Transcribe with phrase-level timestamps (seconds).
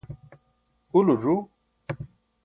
[0.97, 1.37] ulo ẓu